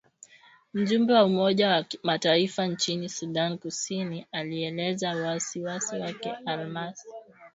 Mjumbe 0.73 1.13
wa 1.13 1.25
Umoja 1.25 1.69
wa 1.69 1.85
Mataifa 2.03 2.65
nchini 2.67 3.09
Sudan 3.09 3.57
Kusini 3.57 4.25
alielezea 4.31 5.15
wasi 5.17 5.61
wasi 5.63 5.95
wake 5.99 6.31
Alhamisi. 6.31 7.07